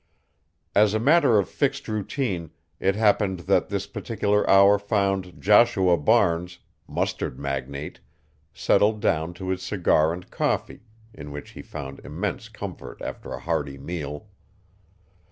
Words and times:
As 0.73 0.95
a 0.95 0.99
matter 0.99 1.37
of 1.37 1.47
fixed 1.47 1.87
routine, 1.87 2.49
it 2.79 2.95
happened 2.95 3.41
that 3.41 3.69
this 3.69 3.85
particular 3.85 4.49
hour 4.49 4.79
found 4.79 5.39
Joshua 5.39 5.95
Barnes, 5.95 6.57
mustard 6.87 7.37
magnate, 7.37 7.99
settled 8.51 8.99
down 8.99 9.35
to 9.35 9.49
his 9.49 9.61
cigar 9.61 10.11
and 10.11 10.27
coffee, 10.31 10.79
in 11.13 11.29
which 11.29 11.51
he 11.51 11.61
found 11.61 11.99
immense 11.99 12.49
comfort 12.49 12.99
after 13.03 13.31
a 13.31 13.39
hearty 13.41 13.77
meal. 13.77 14.25